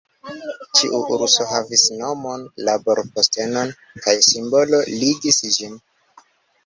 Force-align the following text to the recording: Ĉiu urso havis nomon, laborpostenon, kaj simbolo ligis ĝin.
Ĉiu 0.79 1.01
urso 1.17 1.45
havis 1.51 1.83
nomon, 1.99 2.47
laborpostenon, 2.69 3.75
kaj 4.07 4.17
simbolo 4.33 4.81
ligis 5.05 5.43
ĝin. 5.59 5.81